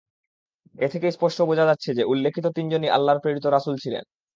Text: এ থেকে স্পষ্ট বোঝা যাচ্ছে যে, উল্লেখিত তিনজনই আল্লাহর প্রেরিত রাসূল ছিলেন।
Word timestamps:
এ 0.75 0.87
থেকে 0.87 1.07
স্পষ্ট 1.11 1.39
বোঝা 1.41 1.65
যাচ্ছে 1.65 1.89
যে, 1.93 2.03
উল্লেখিত 2.03 2.45
তিনজনই 2.57 2.89
আল্লাহর 2.89 3.21
প্রেরিত 3.23 3.45
রাসূল 3.47 3.75
ছিলেন। 3.77 4.03